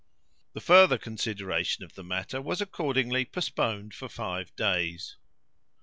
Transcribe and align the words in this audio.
The 0.53 0.61
further 0.61 0.97
consideration 0.97 1.83
of 1.83 1.93
the 1.93 2.03
matter 2.03 2.41
was 2.41 2.59
accordingly 2.59 3.23
postponed 3.23 3.93
for 3.93 4.09
five 4.09 4.51
days. 4.55 5.15